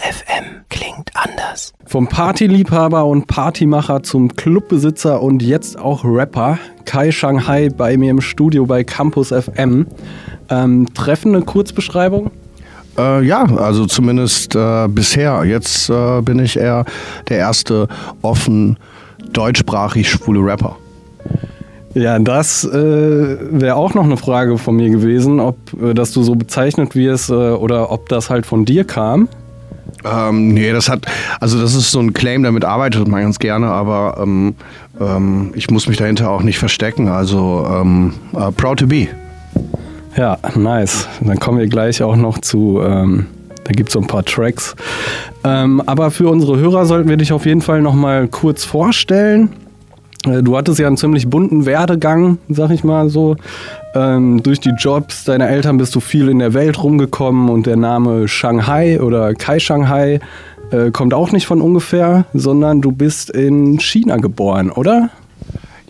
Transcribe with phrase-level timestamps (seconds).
[0.00, 1.72] FM klingt anders.
[1.86, 8.20] Vom Partyliebhaber und Partymacher zum Clubbesitzer und jetzt auch Rapper, Kai Shanghai bei mir im
[8.20, 9.86] Studio bei Campus FM.
[10.50, 12.30] Ähm, treffende Kurzbeschreibung?
[12.98, 15.44] Äh, ja, also zumindest äh, bisher.
[15.44, 16.84] Jetzt äh, bin ich eher
[17.28, 17.88] der erste
[18.22, 18.76] offen
[19.32, 20.76] deutschsprachig schwule Rapper.
[21.94, 22.72] Ja, das äh,
[23.50, 27.30] wäre auch noch eine Frage von mir gewesen, ob äh, dass du so bezeichnet wirst
[27.30, 29.28] äh, oder ob das halt von dir kam.
[30.04, 31.06] Ähm, nee, das hat,
[31.40, 34.54] also das ist so ein Claim, damit arbeitet man ganz gerne, aber ähm,
[35.00, 37.08] ähm, ich muss mich dahinter auch nicht verstecken.
[37.08, 39.08] Also ähm, uh, proud to be.
[40.16, 41.06] Ja, nice.
[41.20, 43.26] Dann kommen wir gleich auch noch zu, ähm,
[43.64, 44.74] da gibt es so ein paar Tracks.
[45.44, 49.50] Ähm, aber für unsere Hörer sollten wir dich auf jeden Fall nochmal kurz vorstellen.
[50.28, 53.36] Äh, du hattest ja einen ziemlich bunten Werdegang, sag ich mal so.
[53.94, 57.76] Ähm, durch die Jobs deiner Eltern bist du viel in der Welt rumgekommen und der
[57.76, 60.20] Name Shanghai oder Kai Shanghai
[60.70, 65.10] äh, kommt auch nicht von ungefähr, sondern du bist in China geboren, oder?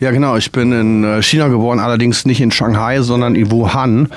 [0.01, 0.37] Ja, genau.
[0.37, 4.09] Ich bin in äh, China geboren, allerdings nicht in Shanghai, sondern in Wuhan.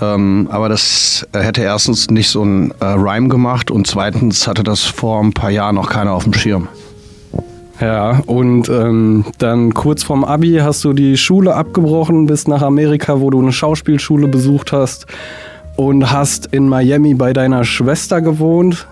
[0.00, 4.82] Ähm, aber das hätte erstens nicht so ein äh, Rhyme gemacht und zweitens hatte das
[4.82, 6.68] vor ein paar Jahren noch keiner auf dem Schirm.
[7.80, 13.20] Ja, und ähm, dann kurz vorm Abi hast du die Schule abgebrochen, bist nach Amerika,
[13.20, 15.06] wo du eine Schauspielschule besucht hast
[15.76, 18.86] und hast in Miami bei deiner Schwester gewohnt.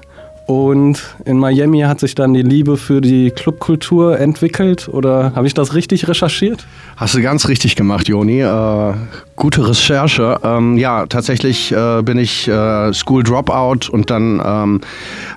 [0.47, 5.55] Und in Miami hat sich dann die Liebe für die Clubkultur entwickelt oder habe ich
[5.55, 6.67] das richtig recherchiert?
[6.97, 8.43] Hast du ganz richtig gemacht, Joni.
[8.43, 8.95] Äh,
[9.37, 10.39] gute Recherche.
[10.45, 14.81] Ähm, ja, tatsächlich äh, bin ich äh, School Dropout und dann ähm,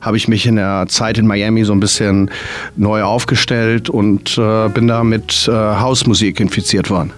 [0.01, 2.29] habe ich mich in der Zeit in Miami so ein bisschen
[2.75, 7.13] neu aufgestellt und äh, bin da mit äh, Hausmusik infiziert worden.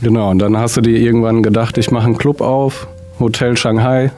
[0.00, 2.86] Genau, und dann hast du dir irgendwann gedacht, ich mache einen Club auf,
[3.20, 4.12] Hotel Shanghai.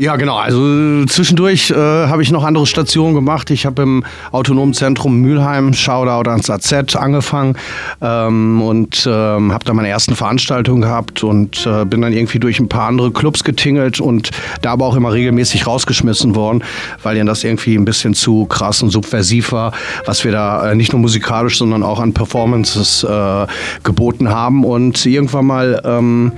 [0.00, 0.36] Ja, genau.
[0.36, 3.50] Also zwischendurch äh, habe ich noch andere Stationen gemacht.
[3.50, 7.56] Ich habe im Autonomen Zentrum Mülheim, Shoutout ans AZ, angefangen
[8.00, 12.60] ähm, und ähm, habe da meine ersten Veranstaltungen gehabt und äh, bin dann irgendwie durch
[12.60, 14.30] ein paar andere Clubs getingelt und
[14.62, 16.62] da aber auch immer regelmäßig rausgeschmissen worden,
[17.02, 19.72] weil ihnen das irgendwie ein bisschen zu krass und subversiv war,
[20.06, 23.46] was wir da äh, nicht nur musikalisch, sondern auch an Performances äh,
[23.82, 24.62] geboten haben.
[24.62, 26.32] Und irgendwann mal ähm,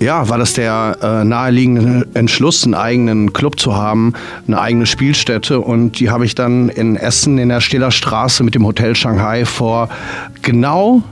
[0.00, 4.14] ja, war das der äh, naheliegende Entschluss, einen eigenen Club zu haben,
[4.46, 5.60] eine eigene Spielstätte.
[5.60, 9.44] Und die habe ich dann in Essen in der Stiller Straße mit dem Hotel Shanghai
[9.44, 9.90] vor
[10.40, 11.02] genau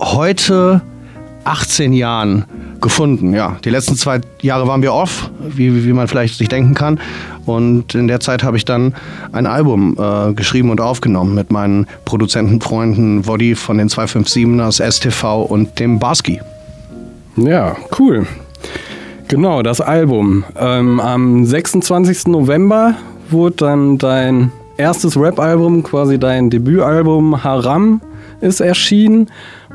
[0.00, 0.82] heute
[1.42, 2.44] 18 Jahren
[2.80, 3.34] gefunden.
[3.34, 7.00] Ja, die letzten zwei Jahre waren wir off, wie, wie man vielleicht sich denken kann.
[7.44, 8.94] Und in der Zeit habe ich dann
[9.32, 15.80] ein Album äh, geschrieben und aufgenommen mit meinen Produzentenfreunden Woddy von den 257ers, STV und
[15.80, 16.40] dem Barski.
[17.44, 18.26] Ja, cool.
[19.28, 20.44] Genau, das Album.
[20.58, 22.28] Ähm, am 26.
[22.28, 22.94] November
[23.30, 28.00] wurde dann dein erstes Rap-Album, quasi dein Debütalbum Haram,
[28.40, 29.28] ist erschienen.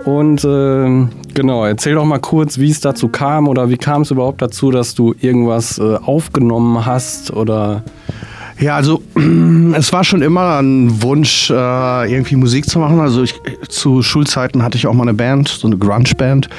[0.05, 4.11] Und äh, genau, erzähl doch mal kurz, wie es dazu kam oder wie kam es
[4.11, 7.83] überhaupt dazu, dass du irgendwas äh, aufgenommen hast oder.
[8.59, 9.01] Ja, also
[9.73, 12.99] es war schon immer ein Wunsch, äh, irgendwie Musik zu machen.
[12.99, 13.35] Also ich,
[13.69, 16.49] zu Schulzeiten hatte ich auch mal eine Band, so eine Grunge-Band.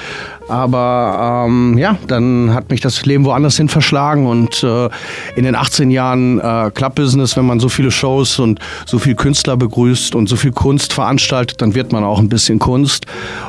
[0.48, 4.90] Aber ähm, ja, dann hat mich das Leben woanders hin verschlagen und äh,
[5.36, 9.56] in den 18 Jahren äh, Club-Business, wenn man so viele Shows und so viele Künstler
[9.56, 13.06] begrüßt und so viel Kunst veranstaltet, dann wird man auch ein bisschen Kunst.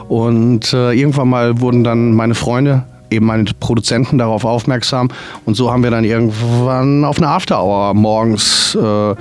[0.08, 2.84] Und äh, irgendwann mal wurden dann meine Freunde
[3.16, 5.10] eben meine Produzenten darauf aufmerksam
[5.46, 9.16] und so haben wir dann irgendwann auf einer Afterhour morgens äh,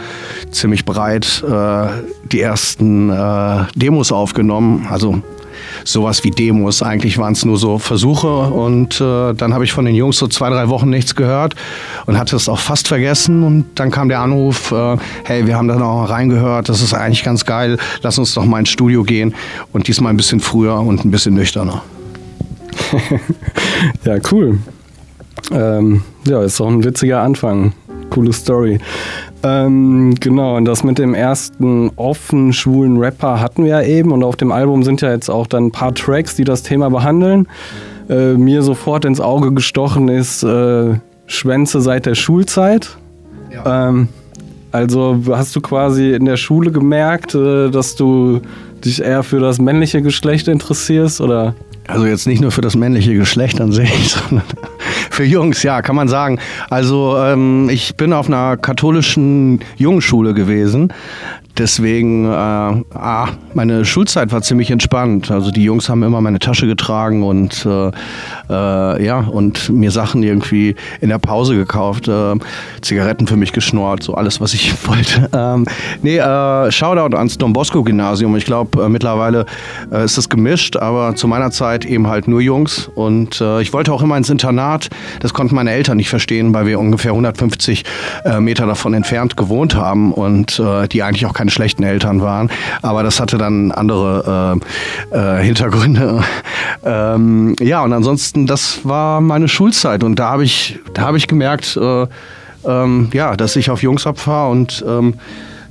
[0.50, 1.86] ziemlich breit äh,
[2.30, 4.86] die ersten äh, Demos aufgenommen.
[4.90, 5.22] Also
[5.84, 6.82] sowas wie Demos.
[6.82, 10.26] Eigentlich waren es nur so Versuche und äh, dann habe ich von den Jungs so
[10.26, 11.54] zwei, drei Wochen nichts gehört
[12.06, 15.68] und hatte es auch fast vergessen und dann kam der Anruf, äh, hey, wir haben
[15.68, 19.34] da noch reingehört, das ist eigentlich ganz geil, lass uns doch mal ins Studio gehen
[19.72, 21.82] und diesmal ein bisschen früher und ein bisschen nüchterner.
[24.04, 24.58] ja, cool.
[25.52, 27.72] Ähm, ja, ist doch ein witziger Anfang.
[28.10, 28.78] Coole Story.
[29.42, 34.12] Ähm, genau, und das mit dem ersten offen schwulen Rapper hatten wir ja eben.
[34.12, 36.90] Und auf dem Album sind ja jetzt auch dann ein paar Tracks, die das Thema
[36.90, 37.48] behandeln.
[38.08, 40.94] Äh, mir sofort ins Auge gestochen ist äh,
[41.26, 42.96] Schwänze seit der Schulzeit.
[43.52, 43.88] Ja.
[43.88, 44.08] Ähm,
[44.72, 48.40] also hast du quasi in der Schule gemerkt, äh, dass du
[48.84, 51.54] dich eher für das männliche Geschlecht interessierst oder?
[51.86, 54.46] Also jetzt nicht nur für das männliche Geschlecht an sich, sondern
[55.10, 56.38] Für Jungs, ja, kann man sagen.
[56.70, 60.92] Also ähm, ich bin auf einer katholischen Jungenschule gewesen.
[61.56, 65.30] Deswegen, äh, ah, meine Schulzeit war ziemlich entspannt.
[65.30, 67.90] Also die Jungs haben immer meine Tasche getragen und äh,
[68.50, 72.34] äh, ja und mir Sachen irgendwie in der Pause gekauft, äh,
[72.80, 75.28] Zigaretten für mich geschnort, so alles, was ich wollte.
[75.32, 75.66] Ähm,
[76.02, 78.34] nee, äh, Shoutout ans Don Bosco Gymnasium.
[78.36, 79.46] Ich glaube, äh, mittlerweile
[79.92, 82.90] äh, ist das gemischt, aber zu meiner Zeit eben halt nur Jungs.
[82.96, 84.90] Und äh, ich wollte auch immer ins Internat.
[85.20, 87.84] Das konnten meine Eltern nicht verstehen, weil wir ungefähr 150
[88.24, 92.22] äh, Meter davon entfernt gewohnt haben und äh, die eigentlich auch keine keine schlechten Eltern
[92.22, 92.48] waren,
[92.80, 94.60] aber das hatte dann andere
[95.12, 96.22] äh, äh, Hintergründe.
[96.84, 101.76] ähm, ja, und ansonsten, das war meine Schulzeit und da habe ich, da ich gemerkt,
[101.76, 102.06] äh,
[102.66, 105.14] ähm, ja, dass ich auf Jungs abfahre und ähm,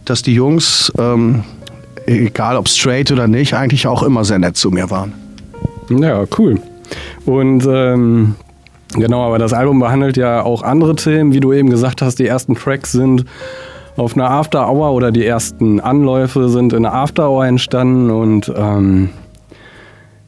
[0.05, 1.43] dass die Jungs, ähm,
[2.05, 5.13] egal ob straight oder nicht, eigentlich auch immer sehr nett zu mir waren.
[5.89, 6.59] Ja, cool.
[7.25, 8.35] Und ähm,
[8.93, 12.27] genau, aber das Album behandelt ja auch andere Themen, wie du eben gesagt hast, die
[12.27, 13.25] ersten Tracks sind
[13.95, 18.51] auf einer After Hour oder die ersten Anläufe sind in einer After Hour entstanden und
[18.55, 19.09] ähm,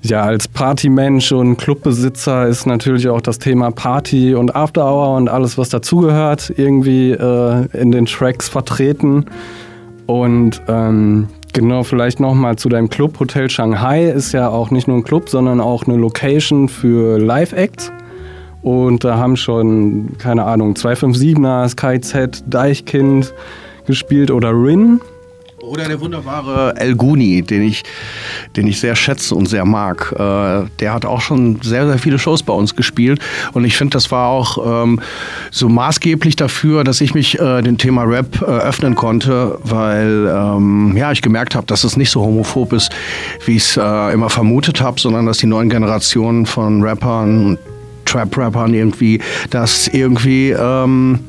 [0.02, 5.30] ja, als Partymensch und Clubbesitzer ist natürlich auch das Thema Party und After Hour und
[5.30, 9.26] alles, was dazugehört, irgendwie äh, in den Tracks vertreten.
[10.06, 13.20] Und ähm, genau, vielleicht nochmal zu deinem Club.
[13.20, 17.92] Hotel Shanghai ist ja auch nicht nur ein Club, sondern auch eine Location für Live-Acts.
[18.66, 23.32] Und da haben schon, keine Ahnung, 257er, SkyZ, Deichkind
[23.86, 25.00] gespielt oder Rin.
[25.62, 27.84] Oder der wunderbare El Guni, den ich,
[28.56, 30.12] den ich sehr schätze und sehr mag.
[30.14, 33.20] Äh, der hat auch schon sehr, sehr viele Shows bei uns gespielt.
[33.54, 35.00] Und ich finde, das war auch ähm,
[35.52, 40.98] so maßgeblich dafür, dass ich mich äh, dem Thema Rap äh, öffnen konnte, weil ähm,
[40.98, 42.92] ja, ich gemerkt habe, dass es nicht so homophob ist,
[43.46, 47.60] wie ich es äh, immer vermutet habe, sondern dass die neuen Generationen von Rappern und
[48.06, 49.20] Trap-Rappern irgendwie
[49.50, 51.20] das irgendwie ähm,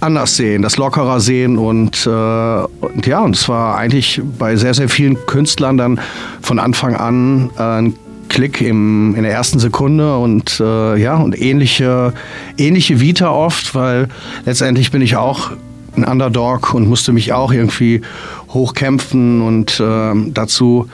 [0.00, 4.74] anders sehen, das lockerer sehen und, äh, und ja, und es war eigentlich bei sehr,
[4.74, 6.00] sehr vielen Künstlern dann
[6.42, 7.94] von Anfang an äh, ein
[8.28, 12.12] Klick im, in der ersten Sekunde und äh, ja, und ähnliche,
[12.58, 14.08] ähnliche Vita oft, weil
[14.44, 15.52] letztendlich bin ich auch
[15.96, 18.02] ein Underdog und musste mich auch irgendwie
[18.50, 20.88] hochkämpfen und äh, dazu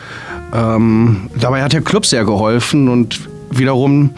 [0.55, 3.21] ähm, dabei hat der Club sehr geholfen und
[3.51, 4.11] wiederum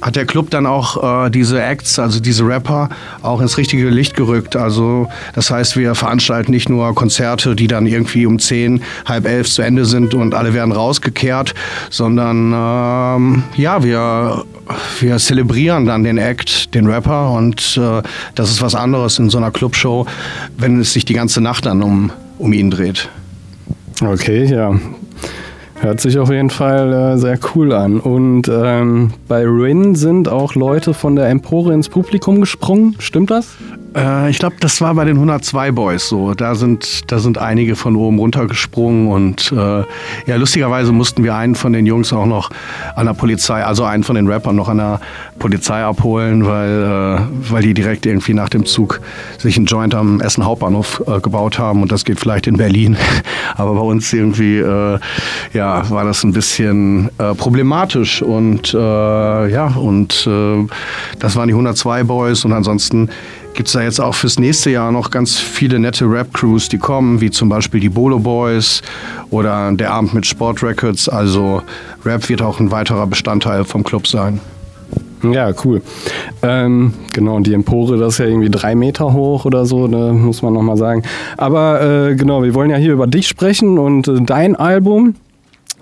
[0.00, 2.88] hat der Club dann auch äh, diese Acts, also diese Rapper,
[3.22, 4.56] auch ins richtige Licht gerückt.
[4.56, 9.48] Also das heißt, wir veranstalten nicht nur Konzerte, die dann irgendwie um zehn, halb elf
[9.48, 11.54] zu Ende sind und alle werden rausgekehrt,
[11.90, 14.44] sondern ähm, ja, wir
[15.00, 18.02] wir zelebrieren dann den Act, den Rapper und äh,
[18.34, 20.06] das ist was anderes in so einer Clubshow,
[20.56, 23.08] wenn es sich die ganze Nacht dann um, um ihn dreht.
[24.00, 24.74] Okay, ja.
[25.80, 28.00] Hört sich auf jeden Fall äh, sehr cool an.
[28.00, 32.96] Und ähm, bei Rin sind auch Leute von der Empore ins Publikum gesprungen.
[32.98, 33.56] Stimmt das?
[33.94, 36.34] Äh, ich glaube, das war bei den 102 Boys so.
[36.34, 39.84] Da sind, da sind einige von oben runtergesprungen und äh,
[40.26, 42.50] ja, lustigerweise mussten wir einen von den Jungs auch noch
[42.96, 45.00] an der Polizei, also einen von den Rappern noch an der
[45.38, 49.00] Polizei abholen, weil, äh, weil die direkt irgendwie nach dem Zug
[49.38, 52.96] sich einen Joint am Essen Hauptbahnhof äh, gebaut haben und das geht vielleicht in Berlin.
[53.56, 54.98] Aber bei uns irgendwie äh,
[55.52, 60.28] ja, war das ein bisschen äh, problematisch und ja, und
[61.18, 63.08] das waren die 102 Boys und ansonsten
[63.54, 67.20] gibt es da jetzt auch fürs nächste Jahr noch ganz viele nette Rap-Crews, die kommen,
[67.20, 68.82] wie zum Beispiel die Bolo Boys
[69.30, 71.08] oder der Abend mit Sport Records.
[71.08, 71.62] Also
[72.04, 74.40] Rap wird auch ein weiterer Bestandteil vom Club sein.
[75.22, 75.80] Ja, cool.
[76.42, 80.12] Ähm, genau, und die Empore, das ist ja irgendwie drei Meter hoch oder so, ne,
[80.12, 81.02] muss man nochmal sagen.
[81.38, 85.14] Aber äh, genau, wir wollen ja hier über dich sprechen und äh, dein Album.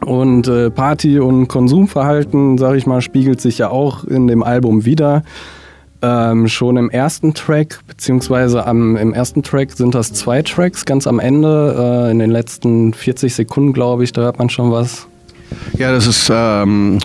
[0.04, 4.85] Und äh, Party- und Konsumverhalten, sag ich mal, spiegelt sich ja auch in dem Album
[4.85, 5.23] wieder.
[6.02, 11.06] Ähm, schon im ersten Track, beziehungsweise am, im ersten Track sind das zwei Tracks, ganz
[11.06, 15.06] am Ende, äh, in den letzten 40 Sekunden, glaube ich, da hört man schon was.
[15.78, 16.99] Ja, das ist ähm,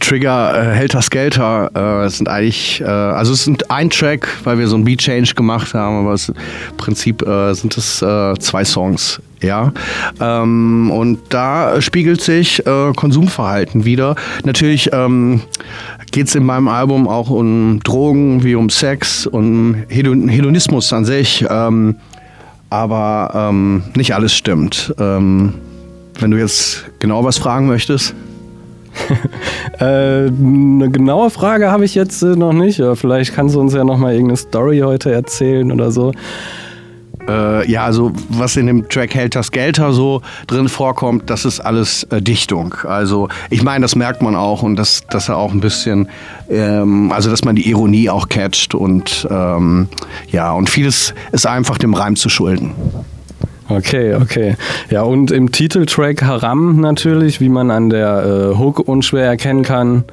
[0.00, 1.70] Trigger äh, Helter Skelter.
[1.74, 5.00] Äh, es sind eigentlich, äh, also es sind ein Track, weil wir so einen Beat
[5.00, 6.34] Change gemacht haben, aber es, im
[6.76, 9.20] Prinzip äh, sind es äh, zwei Songs.
[9.40, 9.72] Ja,
[10.20, 14.16] ähm, und da spiegelt sich äh, Konsumverhalten wieder.
[14.44, 15.42] Natürlich ähm,
[16.12, 21.44] geht es in meinem Album auch um Drogen, wie um Sex, um Hedonismus an sich.
[21.48, 21.96] Ähm,
[22.70, 24.94] aber ähm, nicht alles stimmt.
[24.98, 25.54] Ähm,
[26.20, 28.14] wenn du jetzt genau was fragen möchtest.
[29.78, 32.82] äh, eine genaue Frage habe ich jetzt äh, noch nicht.
[32.94, 36.12] Vielleicht kannst du uns ja noch mal irgendeine Story heute erzählen oder so.
[37.28, 42.04] Äh, ja, also was in dem Track Helter Skelter so drin vorkommt, das ist alles
[42.04, 42.74] äh, Dichtung.
[42.84, 46.08] Also ich meine, das merkt man auch und dass, dass er auch ein bisschen,
[46.48, 49.88] ähm, also dass man die Ironie auch catcht und ähm,
[50.30, 52.72] ja, und vieles ist einfach dem Reim zu schulden.
[53.68, 54.56] Okay, okay.
[54.88, 60.04] Ja, und im Titeltrack Haram natürlich, wie man an der äh, Hook unschwer erkennen kann.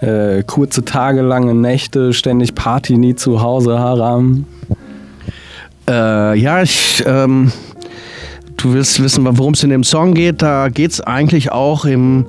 [0.00, 4.46] Äh, kurze Tage, lange Nächte, ständig Party, nie zu Hause, Haram.
[5.88, 7.52] Äh, ja, ich, ähm,
[8.56, 10.42] du willst wissen, worum es in dem Song geht.
[10.42, 12.26] Da geht es eigentlich auch im,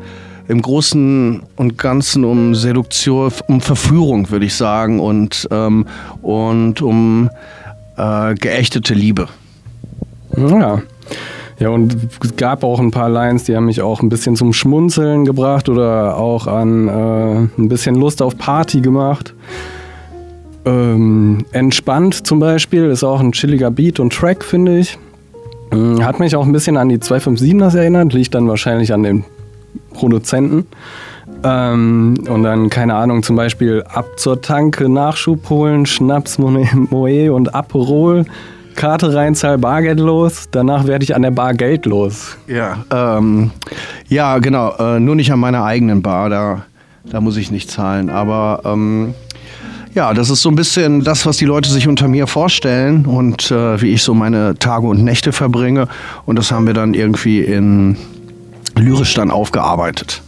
[0.48, 5.86] im Großen und Ganzen um Seduktion, um Verführung, würde ich sagen, und, ähm,
[6.22, 7.30] und um
[7.98, 9.28] äh, geächtete Liebe.
[10.36, 10.82] Ja.
[11.58, 14.52] Ja, und es gab auch ein paar Lines, die haben mich auch ein bisschen zum
[14.52, 19.34] Schmunzeln gebracht oder auch an äh, ein bisschen Lust auf Party gemacht.
[20.66, 24.98] Ähm, entspannt zum Beispiel ist auch ein chilliger Beat und Track, finde ich.
[25.72, 29.26] Ähm, hat mich auch ein bisschen an die 257ers erinnert, liegt dann wahrscheinlich an den
[29.94, 30.66] Produzenten.
[31.44, 37.54] Ähm, und dann, keine Ahnung, zum Beispiel ab zur Tanke Nachschub holen, Schnaps, Moe und
[37.54, 38.26] Aperol
[38.76, 40.50] Karte reinzahl, Bargeld los.
[40.52, 42.38] Danach werde ich an der Bar Geld los.
[42.48, 43.52] Ja, ähm,
[44.08, 44.76] ja genau.
[44.78, 46.30] Äh, nur nicht an meiner eigenen Bar.
[46.30, 46.66] Da,
[47.06, 48.10] da muss ich nicht zahlen.
[48.10, 49.16] Aber ähm,
[49.96, 53.50] ja, das ist so ein bisschen das, was die Leute sich unter mir vorstellen und
[53.50, 55.88] äh, wie ich so meine Tage und Nächte verbringe.
[56.26, 57.98] Und das haben wir dann irgendwie in
[58.76, 60.22] lyrisch dann aufgearbeitet.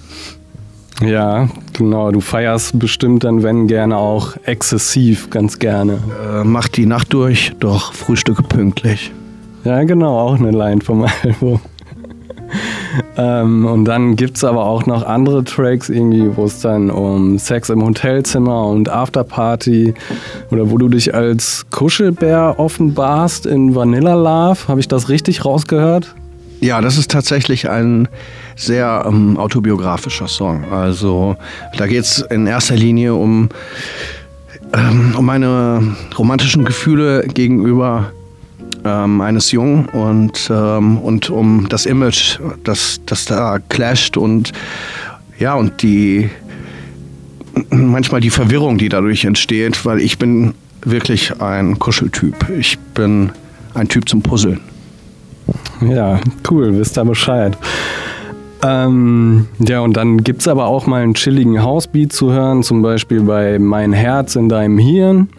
[1.01, 2.11] Ja, genau.
[2.11, 5.99] Du feierst bestimmt dann, wenn gerne auch exzessiv, ganz gerne.
[6.25, 9.11] Äh, macht die Nacht durch, doch frühstücke pünktlich.
[9.65, 11.59] Ja, genau, auch eine Line vom Album.
[13.17, 17.39] Ähm, und dann gibt es aber auch noch andere Tracks, irgendwie, wo es dann um
[17.39, 19.95] Sex im Hotelzimmer und Afterparty
[20.51, 24.67] oder wo du dich als Kuschelbär offenbarst in Vanilla Love.
[24.67, 26.13] Habe ich das richtig rausgehört?
[26.59, 28.07] Ja, das ist tatsächlich ein
[28.55, 30.65] sehr ähm, autobiografischer Song.
[30.71, 31.35] Also
[31.77, 33.49] da geht es in erster Linie um,
[34.73, 38.11] ähm, um meine romantischen Gefühle gegenüber
[38.87, 44.53] ähm, eines Jungen und, ähm, und um das Image, das, das da clasht und
[45.39, 46.29] ja, und die
[47.69, 50.53] manchmal die Verwirrung, die dadurch entsteht, weil ich bin
[50.83, 52.49] wirklich ein Kuscheltyp.
[52.57, 53.31] Ich bin
[53.73, 54.59] ein Typ zum Puzzeln.
[55.81, 57.57] Ja, cool, wisst ihr Bescheid.
[58.63, 62.81] Ähm, ja, und dann gibt es aber auch mal einen chilligen Housebeat zu hören, zum
[62.81, 65.29] Beispiel bei Mein Herz in deinem Hirn.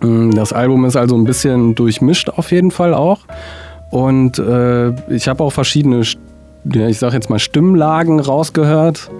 [0.00, 3.20] Mm, das Album ist also ein bisschen durchmischt auf jeden Fall auch.
[3.90, 9.10] Und äh, ich habe auch verschiedene, ich sag jetzt mal, Stimmlagen rausgehört.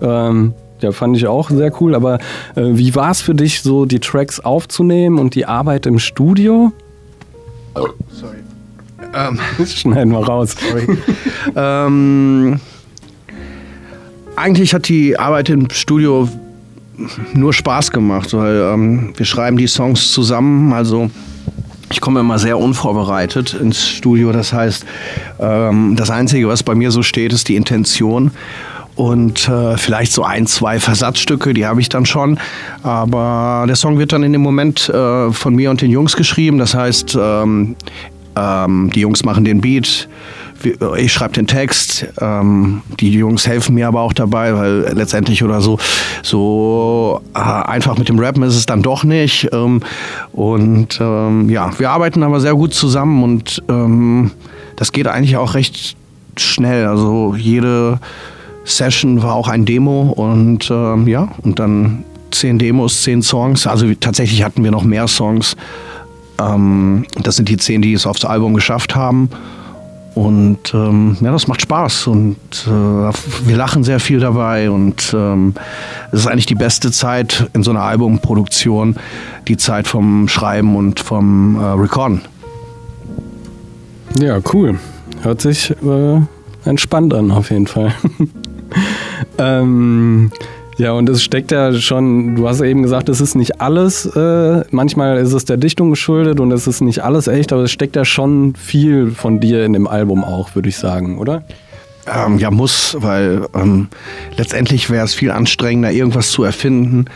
[0.00, 1.94] Ähm, ja, fand ich auch sehr cool.
[1.94, 2.18] Aber
[2.54, 6.72] äh, wie war es für dich, so die Tracks aufzunehmen und die Arbeit im Studio?
[7.74, 8.36] Oh, sorry.
[9.14, 10.56] Ähm, Schneiden wir raus.
[10.58, 10.98] Sorry.
[11.54, 12.60] ähm,
[14.36, 16.28] eigentlich hat die Arbeit im Studio
[17.32, 20.72] nur Spaß gemacht, weil ähm, wir schreiben die Songs zusammen.
[20.72, 21.10] Also
[21.90, 24.32] ich komme immer sehr unvorbereitet ins Studio.
[24.32, 24.84] Das heißt,
[25.38, 28.30] ähm, das Einzige, was bei mir so steht, ist die Intention.
[28.96, 32.38] Und äh, vielleicht so ein, zwei Versatzstücke, die habe ich dann schon.
[32.84, 36.58] Aber der Song wird dann in dem Moment äh, von mir und den Jungs geschrieben.
[36.58, 37.74] Das heißt, ähm,
[38.36, 40.08] ähm, die Jungs machen den Beat,
[40.96, 45.60] ich schreibe den Text, ähm, die Jungs helfen mir aber auch dabei, weil letztendlich oder
[45.60, 45.78] so,
[46.22, 49.48] so äh, einfach mit dem Rappen ist es dann doch nicht.
[49.52, 49.80] Ähm,
[50.32, 54.30] und ähm, ja, wir arbeiten aber sehr gut zusammen und ähm,
[54.76, 55.96] das geht eigentlich auch recht
[56.36, 56.86] schnell.
[56.86, 58.00] Also jede
[58.64, 63.66] Session war auch ein Demo und ähm, ja, und dann zehn Demos, zehn Songs.
[63.66, 65.56] Also tatsächlich hatten wir noch mehr Songs.
[66.40, 69.28] Ähm, das sind die zehn, die es aufs Album geschafft haben.
[70.14, 75.54] Und ähm, ja, das macht Spaß und äh, wir lachen sehr viel dabei und ähm,
[76.12, 78.94] es ist eigentlich die beste Zeit in so einer Albumproduktion,
[79.48, 82.22] die Zeit vom Schreiben und vom äh, Recorden.
[84.20, 84.78] Ja, cool.
[85.22, 86.20] Hört sich äh,
[86.64, 87.92] entspannt an auf jeden Fall.
[89.38, 90.30] ähm,
[90.76, 94.64] ja, und es steckt ja schon, du hast eben gesagt, es ist nicht alles, äh,
[94.70, 97.96] manchmal ist es der Dichtung geschuldet und es ist nicht alles echt, aber es steckt
[97.96, 101.44] ja schon viel von dir in dem Album auch, würde ich sagen, oder?
[102.06, 103.88] Ähm, ja, muss, weil ähm,
[104.36, 107.06] letztendlich wäre es viel anstrengender, irgendwas zu erfinden,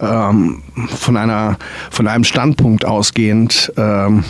[0.00, 1.58] ähm, von, einer,
[1.90, 4.24] von einem Standpunkt ausgehend, ähm,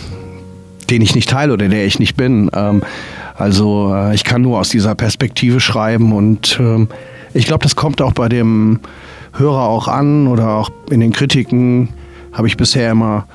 [0.91, 2.51] den ich nicht teile oder der ich nicht bin.
[2.53, 2.83] Ähm,
[3.37, 6.89] also äh, ich kann nur aus dieser Perspektive schreiben und ähm,
[7.35, 8.81] ich glaube, das kommt auch bei dem
[9.35, 11.89] Hörer auch an oder auch in den Kritiken
[12.33, 13.27] habe ich bisher immer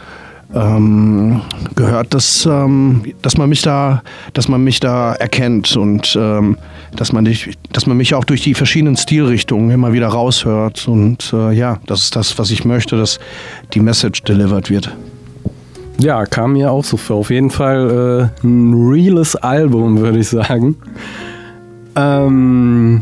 [0.54, 1.42] ähm,
[1.75, 4.01] gehört, dass, ähm, dass, man mich da,
[4.34, 6.58] dass man mich da erkennt und ähm,
[6.96, 10.88] dass, man dich, dass man mich auch durch die verschiedenen Stilrichtungen immer wieder raushört.
[10.88, 13.20] Und äh, ja, das ist das, was ich möchte, dass
[13.74, 14.96] die Message delivered wird.
[16.00, 17.18] Ja, kam mir auch so vor.
[17.18, 20.75] Auf jeden Fall äh, ein reales Album, würde ich sagen.
[21.96, 23.01] Ähm,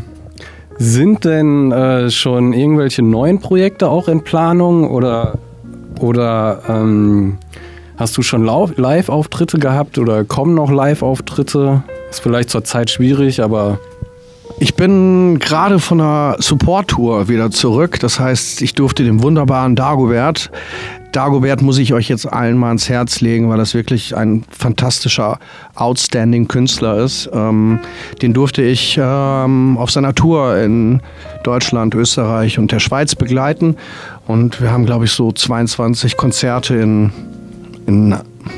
[0.78, 5.38] sind denn äh, schon irgendwelche neuen Projekte auch in Planung oder
[6.00, 7.38] oder ähm,
[7.96, 11.82] hast du schon Live-Auftritte gehabt oder kommen noch Live-Auftritte?
[12.10, 13.78] Ist vielleicht zurzeit schwierig, aber.
[14.58, 18.00] Ich bin gerade von einer Support-Tour wieder zurück.
[18.00, 20.50] Das heißt, ich durfte den wunderbaren Dagobert
[21.16, 25.38] Dagobert muss ich euch jetzt allen mal ans Herz legen, weil das wirklich ein fantastischer,
[25.74, 27.30] outstanding Künstler ist.
[27.32, 27.78] Ähm,
[28.20, 31.00] den durfte ich ähm, auf seiner Tour in
[31.42, 33.76] Deutschland, Österreich und der Schweiz begleiten.
[34.26, 37.10] Und wir haben, glaube ich, so 22 Konzerte in,
[37.86, 38.14] in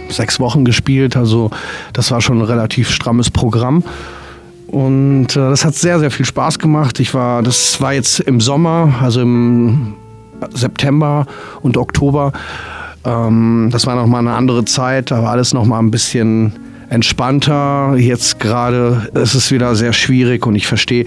[0.09, 1.17] sechs Wochen gespielt.
[1.17, 1.51] Also
[1.93, 3.85] das war schon ein relativ strammes Programm.
[4.67, 6.99] Und äh, das hat sehr, sehr viel Spaß gemacht.
[6.99, 9.95] Ich war, das war jetzt im Sommer, also im
[10.55, 11.27] September
[11.63, 12.33] und Oktober.
[13.05, 16.53] Ähm, das war nochmal eine andere Zeit, da war alles nochmal ein bisschen
[16.91, 17.97] entspannter.
[17.97, 21.05] Jetzt gerade ist es wieder sehr schwierig und ich verstehe,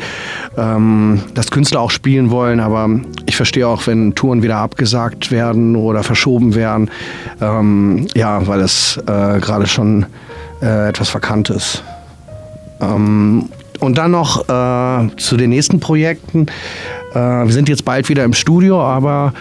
[0.57, 2.89] ähm, dass Künstler auch spielen wollen, aber
[3.25, 6.89] ich verstehe auch, wenn Touren wieder abgesagt werden oder verschoben werden,
[7.41, 10.05] ähm, ja, weil es äh, gerade schon
[10.61, 11.83] äh, etwas verkannt ist.
[12.79, 16.45] Ähm, und dann noch äh, zu den nächsten Projekten.
[17.13, 19.33] Äh, wir sind jetzt bald wieder im Studio, aber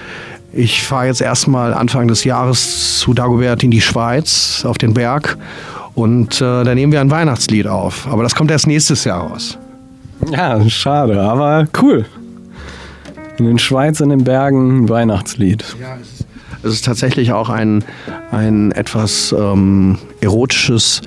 [0.52, 5.38] ich fahre jetzt erstmal Anfang des Jahres zu Dagobert in die Schweiz, auf den Berg.
[5.94, 8.06] Und äh, da nehmen wir ein Weihnachtslied auf.
[8.08, 9.58] Aber das kommt erst nächstes Jahr raus.
[10.30, 12.04] Ja, schade, aber cool.
[13.38, 15.64] In den Schweiz, in den Bergen, ein Weihnachtslied.
[15.80, 16.26] Ja, es ist,
[16.62, 17.84] es ist tatsächlich auch ein,
[18.30, 21.00] ein etwas ähm, erotisches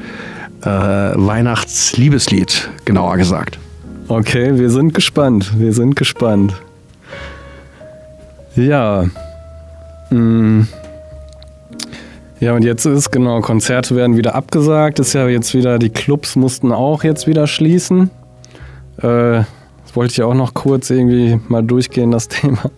[0.61, 3.59] äh, Weihnachtsliebeslied, genauer gesagt.
[4.07, 5.53] Okay, wir sind gespannt.
[5.57, 6.53] Wir sind gespannt.
[8.55, 9.05] Ja.
[10.09, 10.67] Hm.
[12.39, 14.99] Ja, und jetzt ist genau, Konzerte werden wieder abgesagt.
[14.99, 18.09] Ist ja jetzt wieder, die Clubs mussten auch jetzt wieder schließen.
[18.97, 19.43] Äh,
[19.83, 22.69] das wollte ich auch noch kurz irgendwie mal durchgehen, das Thema.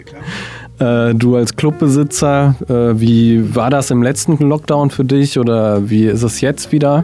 [0.79, 6.05] Äh, du als Clubbesitzer, äh, wie war das im letzten Lockdown für dich oder wie
[6.05, 7.03] ist es jetzt wieder?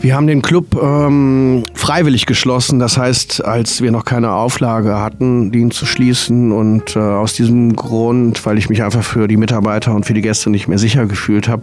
[0.00, 2.78] Wir haben den Club ähm, freiwillig geschlossen.
[2.78, 6.52] Das heißt, als wir noch keine Auflage hatten, ihn zu schließen.
[6.52, 10.22] Und äh, aus diesem Grund, weil ich mich einfach für die Mitarbeiter und für die
[10.22, 11.62] Gäste nicht mehr sicher gefühlt habe,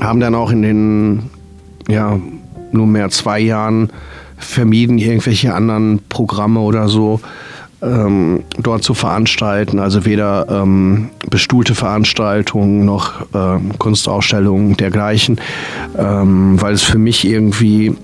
[0.00, 1.22] haben dann auch in den
[1.88, 2.18] ja,
[2.72, 3.88] nunmehr zwei Jahren
[4.36, 7.20] vermieden, irgendwelche anderen Programme oder so
[7.84, 9.78] ähm, dort zu veranstalten.
[9.78, 15.40] Also weder ähm, bestuhlte Veranstaltungen noch ähm, Kunstausstellungen dergleichen,
[15.96, 17.94] ähm, weil es für mich irgendwie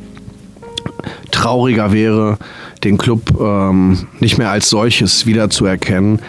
[1.30, 2.38] trauriger wäre,
[2.84, 6.20] den Club ähm, nicht mehr als solches wiederzuerkennen.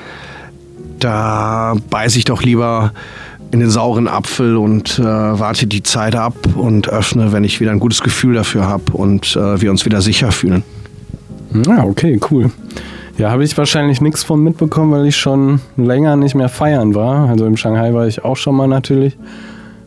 [1.00, 2.94] Da beiße ich doch lieber
[3.52, 7.72] in den sauren Apfel und äh, warte die Zeit ab und öffne, wenn ich wieder
[7.72, 10.64] ein gutes Gefühl dafür habe und äh, wir uns wieder sicher fühlen.
[11.68, 12.50] Ja, okay, cool.
[13.22, 17.30] Ja, habe ich wahrscheinlich nichts von mitbekommen, weil ich schon länger nicht mehr feiern war.
[17.30, 19.16] Also in Shanghai war ich auch schon mal natürlich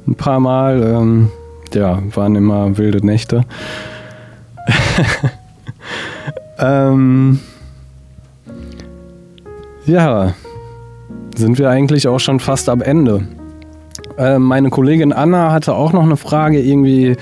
[0.07, 0.81] ein paar Mal.
[0.85, 1.33] Ähm,
[1.73, 3.42] ja, waren immer wilde Nächte.
[6.61, 7.40] ähm,
[9.85, 10.33] ja,
[11.35, 13.27] sind wir eigentlich auch schon fast am Ende.
[14.16, 17.16] Äh, meine Kollegin Anna hatte auch noch eine Frage irgendwie,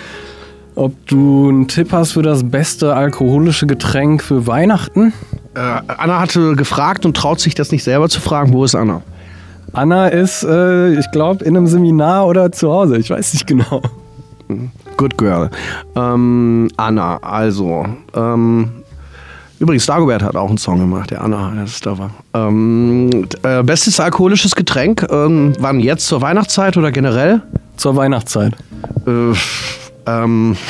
[0.75, 5.14] ob du einen Tipp hast für das beste alkoholische Getränk für Weihnachten.
[5.55, 8.53] Äh, Anna hatte gefragt und traut sich das nicht selber zu fragen.
[8.53, 9.03] Wo ist Anna?
[9.73, 12.99] Anna ist, äh, ich glaube, in einem Seminar oder zu Hause.
[12.99, 13.83] Ich weiß nicht genau.
[14.97, 15.51] Good girl.
[15.97, 17.87] Ähm, Anna, also.
[18.15, 18.71] Ähm,
[19.59, 22.11] übrigens, Dagobert hat auch einen Song gemacht, der Anna, das ist da war.
[22.35, 27.41] Ähm, äh, bestes alkoholisches Getränk, ähm, wann jetzt zur Weihnachtszeit oder generell?
[27.77, 28.55] Zur Weihnachtszeit.
[29.07, 29.33] Äh,
[30.07, 30.57] ähm.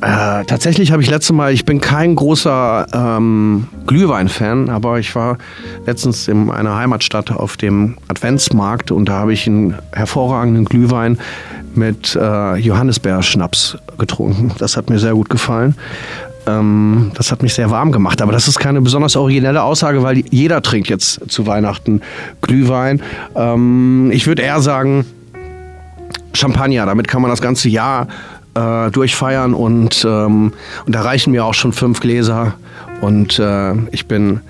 [0.00, 5.38] Äh, tatsächlich habe ich letzte Mal, ich bin kein großer ähm, Glühwein-Fan, aber ich war
[5.86, 11.18] letztens in einer Heimatstadt auf dem Adventsmarkt und da habe ich einen hervorragenden Glühwein
[11.74, 14.52] mit äh, Johannisbeerschnaps getrunken.
[14.58, 15.74] Das hat mir sehr gut gefallen.
[16.46, 20.22] Ähm, das hat mich sehr warm gemacht, aber das ist keine besonders originelle Aussage, weil
[20.30, 22.02] jeder trinkt jetzt zu Weihnachten
[22.40, 23.02] Glühwein.
[23.34, 25.04] Ähm, ich würde eher sagen,
[26.34, 28.06] Champagner, damit kann man das ganze Jahr
[28.58, 30.52] äh, durchfeiern und, ähm,
[30.86, 32.54] und da reichen mir auch schon fünf Gläser
[33.00, 34.40] und äh, ich bin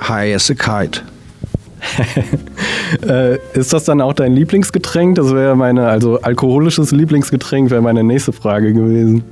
[0.00, 1.02] high as a kite.
[3.06, 5.16] äh, ist das dann auch dein Lieblingsgetränk?
[5.16, 9.22] Das wäre meine, also alkoholisches Lieblingsgetränk wäre meine nächste Frage gewesen.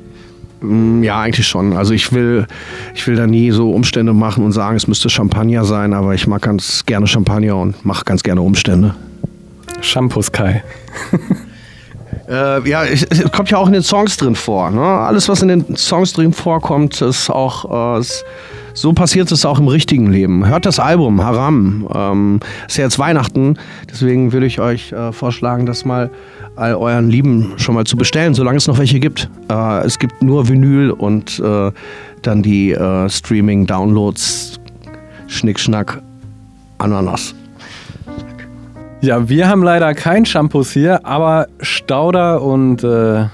[0.60, 1.74] Mm, ja, eigentlich schon.
[1.74, 2.46] Also ich will,
[2.94, 6.26] ich will da nie so Umstände machen und sagen, es müsste Champagner sein, aber ich
[6.26, 8.94] mag ganz gerne Champagner und mache ganz gerne Umstände.
[9.80, 10.60] Shampoo Sky.
[12.32, 14.70] äh, ja, es, kommt ja auch in den Songs drin vor.
[14.70, 14.80] Ne?
[14.80, 17.98] Alles, was in den Songs drin vorkommt, ist auch.
[17.98, 18.04] Äh,
[18.74, 20.46] so passiert es auch im richtigen Leben.
[20.46, 21.86] Hört das Album, Haram.
[21.94, 23.58] Ähm, ist ja jetzt Weihnachten,
[23.90, 26.10] deswegen würde ich euch äh, vorschlagen, das mal
[26.56, 29.28] all euren Lieben schon mal zu bestellen, solange es noch welche gibt.
[29.50, 31.70] Äh, es gibt nur Vinyl und äh,
[32.22, 34.58] dann die äh, Streaming-Downloads,
[35.26, 36.00] Schnickschnack,
[36.78, 37.34] Ananas.
[39.02, 43.24] Ja, wir haben leider kein Shampoos hier, aber Stauder und äh,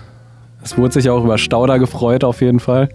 [0.65, 2.89] es wurde sich auch über Stauder gefreut auf jeden Fall.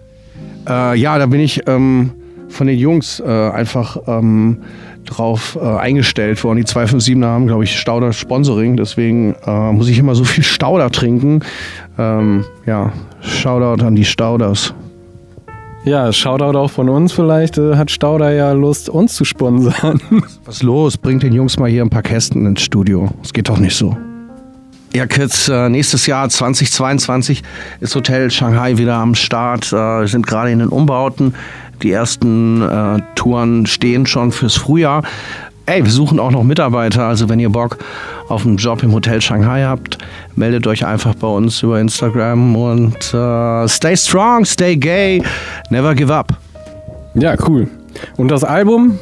[0.68, 2.10] Äh, ja, da bin ich ähm,
[2.48, 4.58] von den Jungs äh, einfach ähm,
[5.04, 6.56] drauf äh, eingestellt worden.
[6.56, 8.76] Die 257 haben, glaube ich, Stauder Sponsoring.
[8.76, 11.42] Deswegen äh, muss ich immer so viel Stauder trinken.
[11.96, 14.74] Ähm, ja, Shoutout an die Stauders.
[15.84, 17.12] Ja, Shoutout auch von uns.
[17.12, 20.00] Vielleicht äh, hat Stauder ja Lust, uns zu sponsern.
[20.46, 20.96] Was los?
[20.96, 23.10] Bringt den Jungs mal hier ein paar Kästen ins Studio.
[23.22, 23.94] Es geht doch nicht so.
[24.94, 27.42] Ja, Kids, äh, nächstes Jahr 2022
[27.80, 29.72] ist Hotel Shanghai wieder am Start.
[29.72, 31.34] Äh, wir sind gerade in den Umbauten.
[31.82, 35.02] Die ersten äh, Touren stehen schon fürs Frühjahr.
[35.66, 37.04] Ey, wir suchen auch noch Mitarbeiter.
[37.04, 37.78] Also wenn ihr Bock
[38.28, 39.96] auf einen Job im Hotel Shanghai habt,
[40.36, 45.22] meldet euch einfach bei uns über Instagram und äh, stay strong, stay gay,
[45.70, 46.36] never give up.
[47.14, 47.68] Ja, cool.
[48.16, 48.98] Und das Album?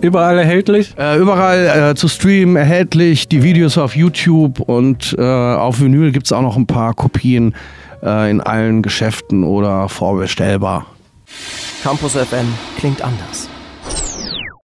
[0.00, 0.94] Überall erhältlich?
[0.98, 6.26] Äh, überall äh, zu streamen erhältlich, die Videos auf YouTube und äh, auf Vinyl gibt
[6.26, 7.54] es auch noch ein paar Kopien
[8.02, 10.86] äh, in allen Geschäften oder vorbestellbar.
[11.82, 12.46] Campus FM
[12.78, 13.48] klingt anders.